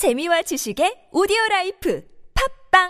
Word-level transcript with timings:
재미와 0.00 0.40
지식의 0.40 1.12
오디오 1.12 1.36
라이프 1.50 2.02
팝빵! 2.72 2.88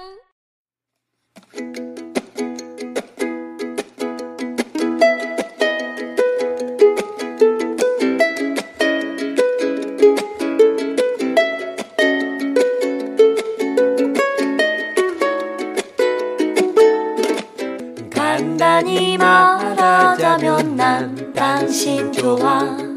간단히 18.14 19.18
말하자면 19.18 20.77
난 20.77 21.32
당신 21.32 22.12
좋아 22.12 22.89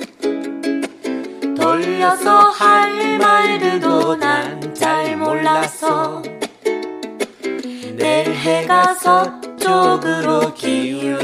돌려서 1.83 2.49
할 2.49 3.17
말들도 3.17 4.15
난 4.15 4.73
잘 4.73 5.17
몰라서 5.17 6.21
내일 7.95 8.33
해가 8.33 8.93
서쪽으로 8.93 10.53
기울어졌으면 10.53 11.19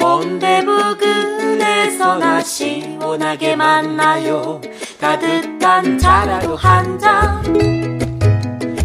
홍대 0.00 0.64
부근에서 0.64 2.18
나 2.18 2.40
시원하게 2.40 3.56
만나요. 3.56 4.60
따뜻한 5.00 5.98
차라도 5.98 6.54
한잔 6.56 7.42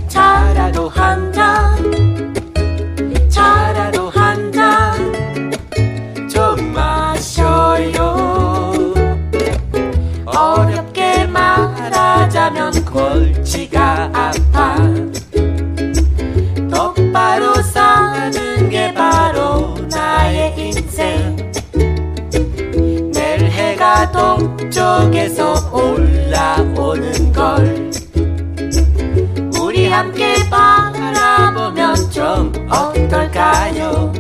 차라도 0.08 0.90
한잔 0.90 2.07
골치가 14.58 14.64
아파 14.64 14.76
똑바로 16.74 17.54
사는 17.62 18.70
게 18.70 18.92
바로 18.94 19.76
나의 19.92 20.56
인생 20.58 21.52
내일 23.14 23.52
해가 23.52 24.12
동쪽에서 24.12 25.72
올라오는 25.72 27.32
걸 27.32 27.92
우리 29.62 29.88
함께 29.88 30.36
바라보면 30.50 32.10
좀 32.10 32.52
어떨까요? 32.70 34.12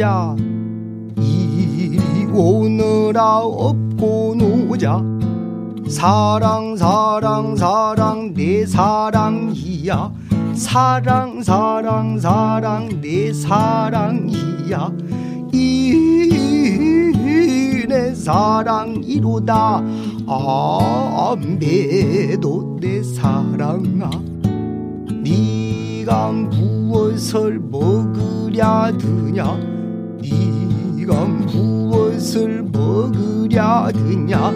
노자. 0.00 0.34
이리 1.18 2.24
오너라 2.32 3.40
업고 3.40 4.34
노자. 4.34 5.02
사랑 5.90 6.74
사랑 6.76 7.54
사랑 7.54 8.32
내 8.32 8.64
사랑이야. 8.64 10.10
사랑 10.54 11.42
사랑 11.42 12.18
사랑 12.18 12.88
내 13.02 13.30
사랑이야. 13.34 14.90
이내 15.52 16.54
사랑이로다. 18.14 19.82
안배도 21.30 22.78
내 22.80 23.02
사랑아. 23.02 24.10
네가 25.22 26.32
무엇을 26.32 27.58
먹으랴 27.58 28.92
드냐 28.96 29.69
먹으랴 32.90 33.92
드냐? 33.92 34.52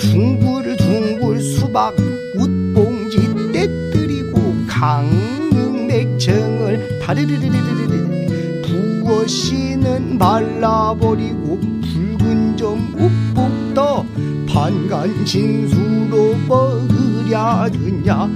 둥글둥글 0.00 1.40
수박 1.40 1.94
웃봉지 2.36 3.52
떼뜨리고 3.52 4.40
강릉 4.66 5.86
맥청을 5.86 7.00
다르르르르르르 7.00 8.62
부어씨는 9.02 10.18
발라버리고 10.18 11.60
붉은 11.60 12.56
점 12.56 12.94
웃복 12.98 13.74
떠 13.74 14.04
반간 14.48 15.24
진수로 15.26 16.34
먹으랴 16.48 17.68
드냐? 17.70 18.28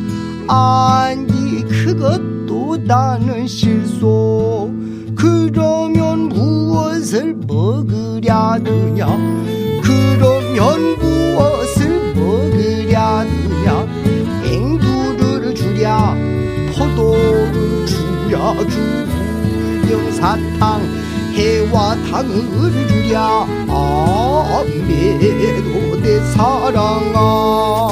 아니 0.48 1.64
그것도 1.64 2.78
나는 2.84 3.46
실소 3.46 4.87
그러면 5.18 6.28
무엇을 6.28 7.34
먹으랴 7.44 8.60
드냐? 8.62 9.06
그러면 9.82 10.96
무엇을 10.98 12.14
먹으랴 12.14 13.24
드냐? 13.24 13.86
앵두를 14.44 15.56
주랴 15.56 16.14
포도를 16.72 17.84
주랴 17.84 18.54
주불경 18.68 20.12
사탕 20.12 20.80
해와 21.34 21.96
당을 21.96 22.86
주랴. 22.86 23.44
아매도 24.48 26.00
내 26.00 26.20
사랑아 26.32 27.87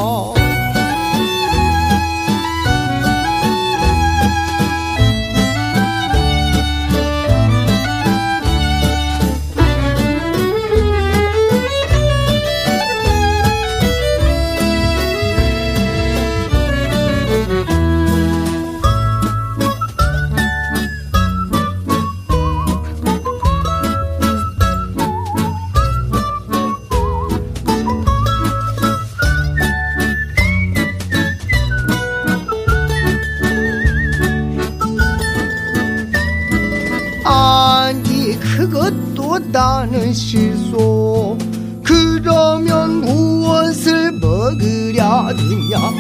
나는 39.67 40.15
실소. 40.15 41.37
그러면 41.83 43.01
무엇을 43.01 44.13
먹으랴 44.13 45.33
느냐? 45.33 45.91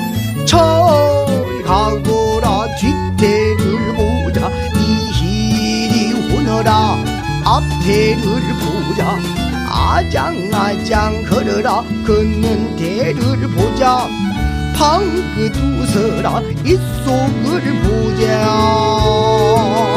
철 0.47 0.61
가거라 1.65 2.67
뒤태를 2.79 3.97
보자. 3.97 4.49
이힐이 4.79 6.33
오너라 6.33 6.97
앞태를 7.45 8.23
보자. 8.63 9.19
아장아장 9.69 11.25
걸어라 11.25 11.83
걷는 12.07 12.77
대를 12.77 13.49
보자. 13.51 14.07
방긋 14.77 15.57
웃어라 15.57 16.41
그 16.41 16.55
이 16.65 16.77
속을 17.05 17.51
보자. 17.83 19.96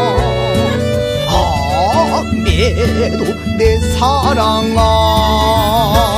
해도 2.66 3.26
내 3.58 3.80
사랑아. 3.92 6.09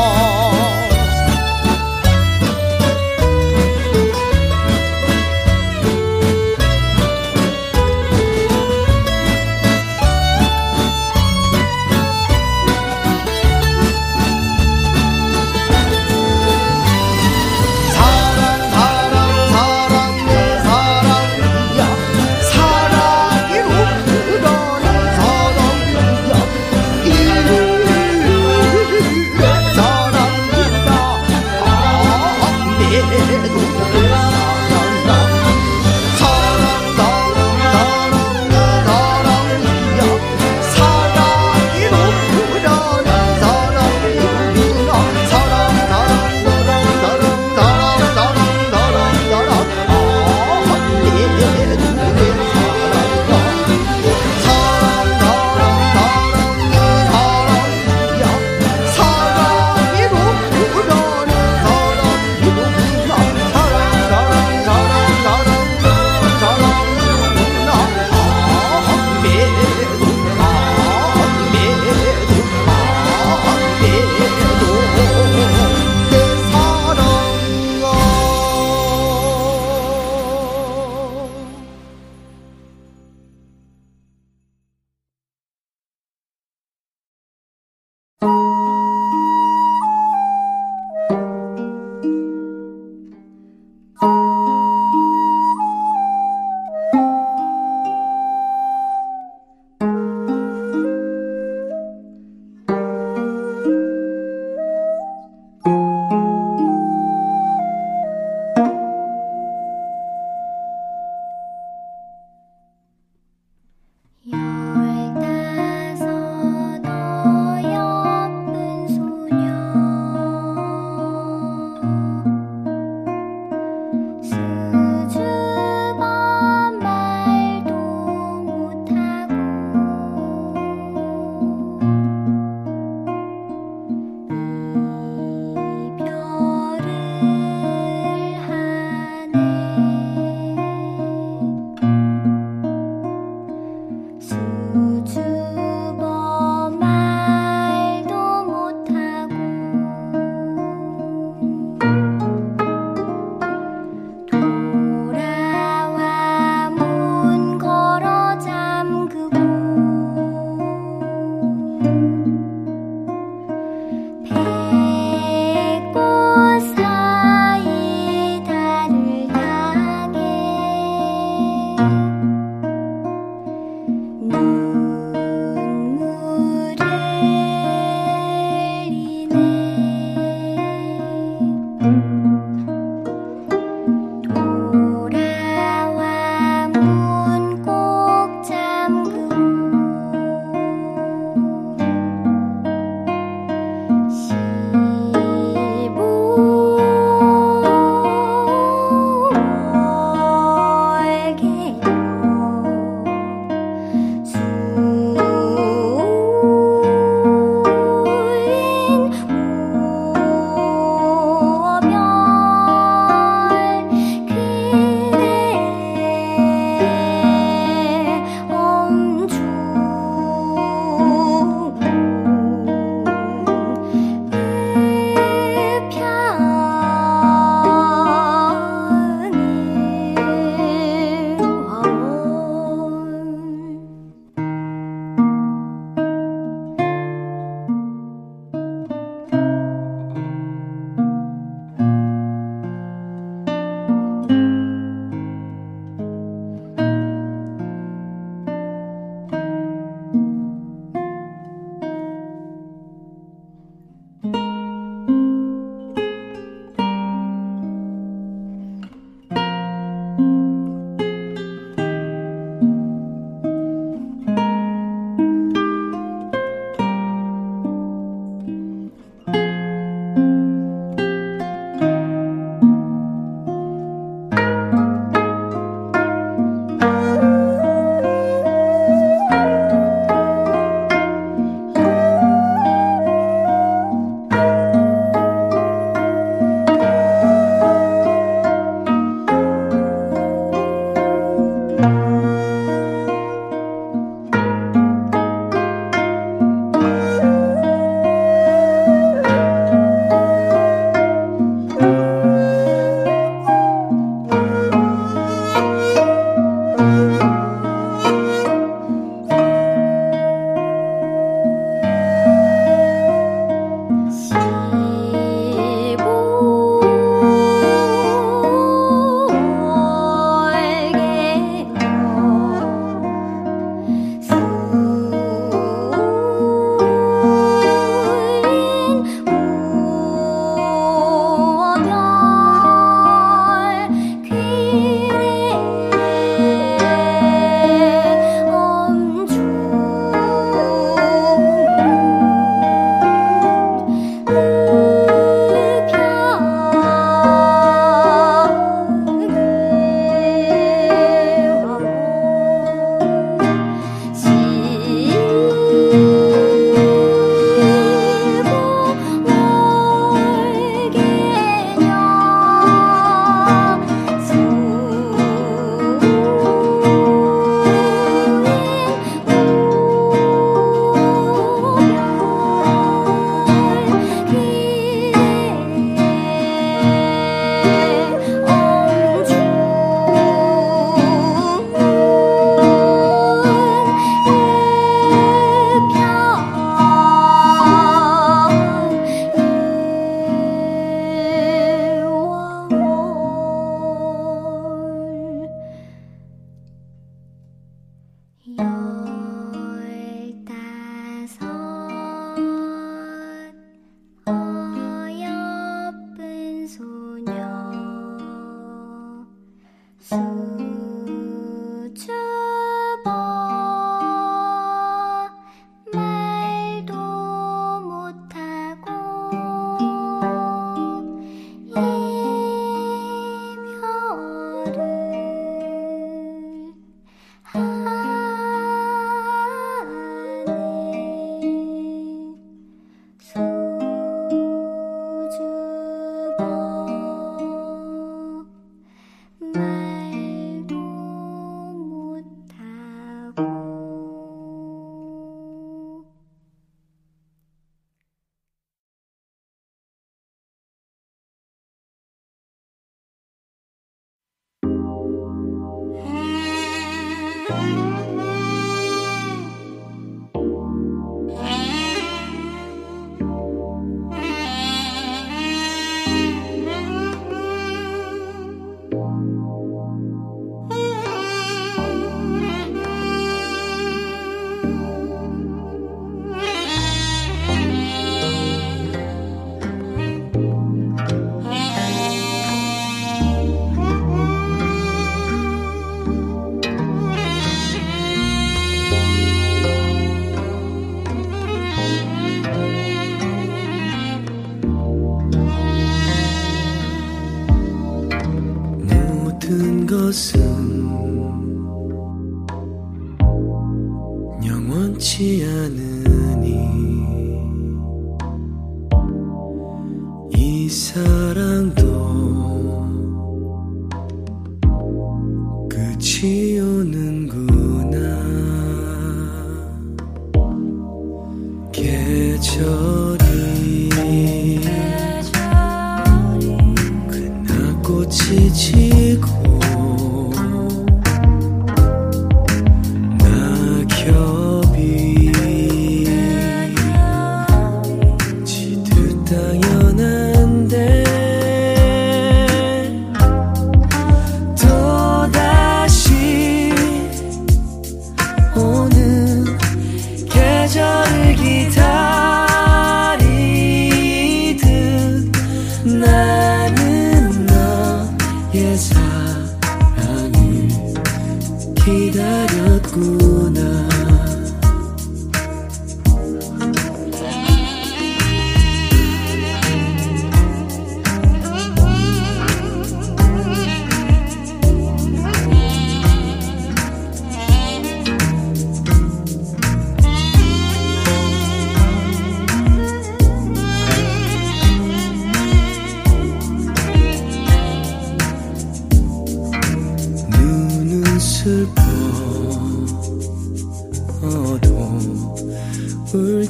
것은 499.92 500.81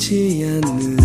울지 0.02 0.44
않는 0.44 1.01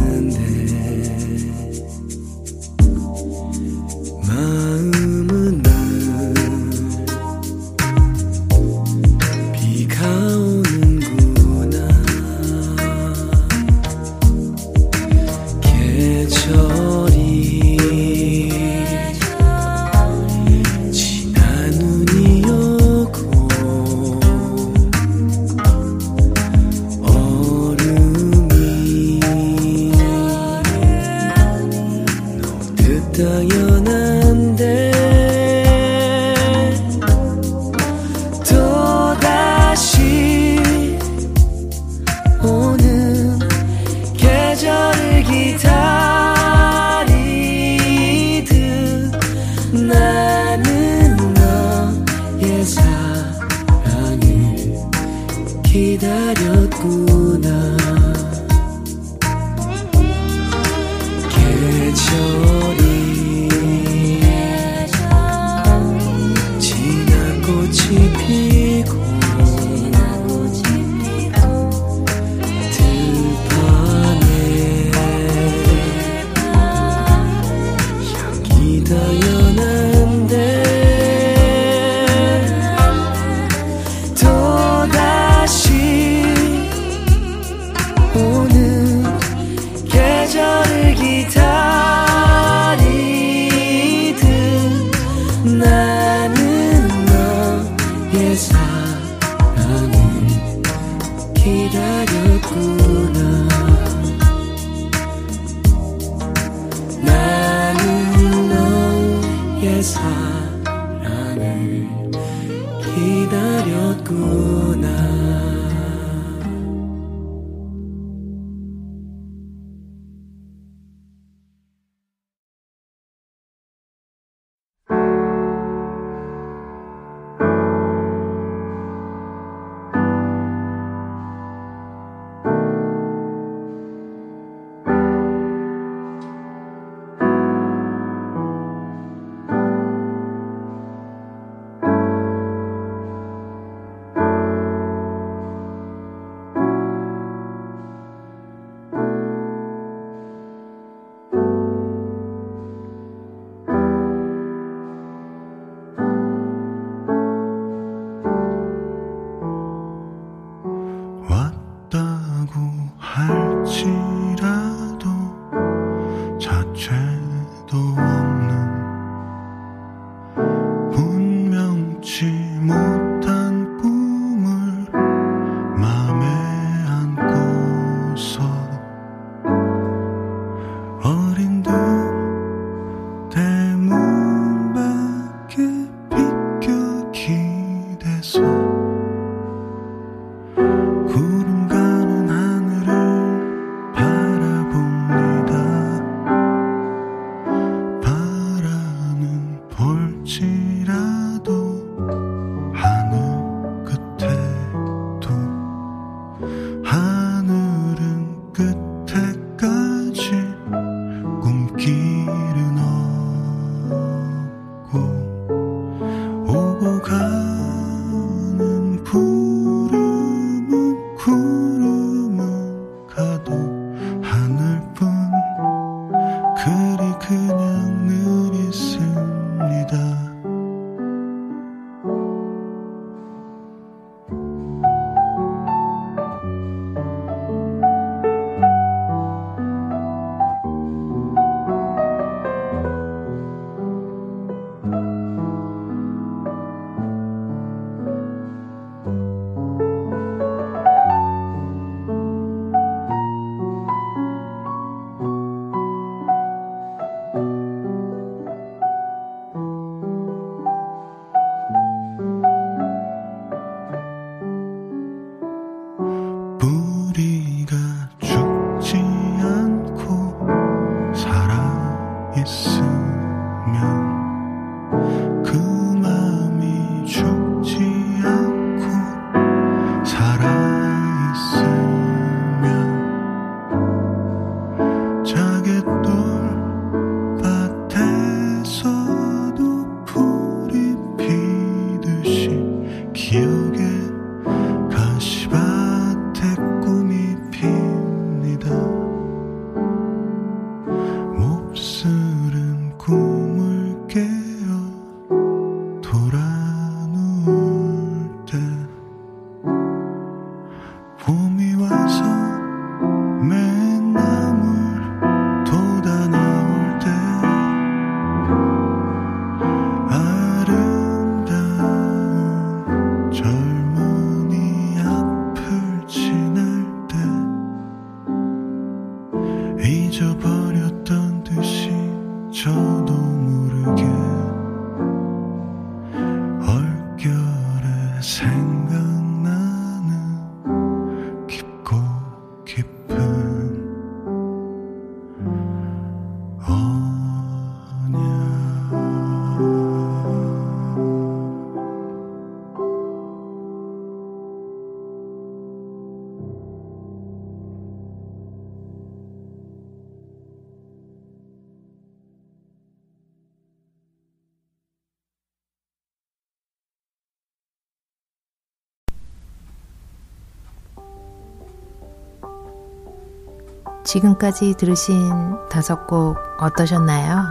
지금까지 374.07 374.75
들으신 374.75 375.59
다섯 375.69 376.07
곡 376.07 376.39
어떠셨나요? 376.59 377.43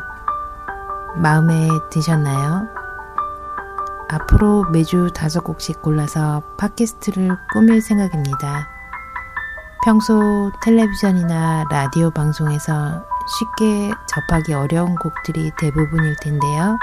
마음에 1.18 1.68
드셨나요? 1.91 2.68
앞으로 4.10 4.63
매주 4.72 5.12
다섯 5.13 5.44
곡씩 5.44 5.82
골라서 5.82 6.41
팟캐스트를 6.58 7.36
꾸밀 7.52 7.82
생각입니다. 7.82 8.70
평소 9.84 10.50
텔레비전이나 10.63 11.65
라디오 11.70 12.10
방송에서 12.12 13.06
쉽게 13.28 13.91
접하기 14.08 14.54
어려운 14.54 14.96
곡들이 14.96 15.52
대부분일 15.60 16.15
텐데요. 16.22 16.78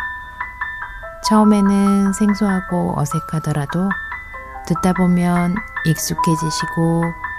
처음에는 1.24 2.12
생소하고 2.12 2.98
어색하더라도 2.98 3.88
듣다 4.66 4.92
보면 4.92 5.54
익숙해지시고 5.86 7.31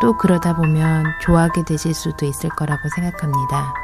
또 0.00 0.16
그러다 0.16 0.54
보면 0.56 1.04
좋아하게 1.22 1.64
되실 1.64 1.94
수도 1.94 2.24
있을 2.26 2.50
거라고 2.50 2.88
생각합니다. 2.94 3.74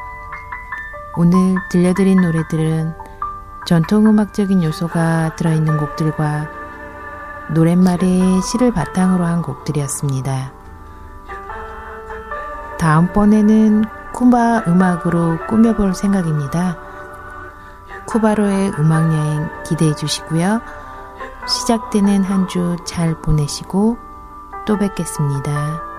오늘 1.16 1.56
들려드린 1.70 2.20
노래들은 2.20 2.94
전통음악적인 3.66 4.62
요소가 4.62 5.36
들어있는 5.36 5.78
곡들과 5.78 6.48
노랫말의 7.50 8.42
시를 8.42 8.72
바탕으로 8.72 9.24
한 9.24 9.42
곡들이었습니다. 9.42 10.52
다음번에는 12.78 13.84
쿠바 14.12 14.64
음악으로 14.68 15.38
꾸며볼 15.48 15.94
생각입니다. 15.94 16.76
쿠바로의 18.06 18.72
음악여행 18.78 19.48
기대해 19.64 19.94
주시고요. 19.94 20.60
시작되는 21.48 22.22
한 22.24 22.46
주 22.48 22.76
잘 22.84 23.20
보내시고 23.20 23.96
또 24.66 24.78
뵙겠습니다. 24.78 25.93